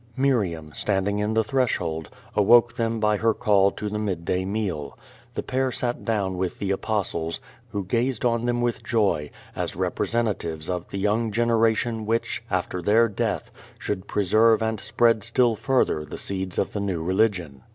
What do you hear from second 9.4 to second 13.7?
as representatives of the youn>» generation which, after their death,